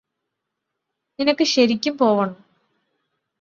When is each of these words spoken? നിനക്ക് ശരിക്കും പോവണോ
നിനക്ക് 1.19 1.43
ശരിക്കും 1.43 1.97
പോവണോ 1.97 2.35